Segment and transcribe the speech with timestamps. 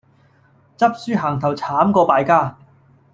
[0.79, 2.57] 執輸行頭慘過敗家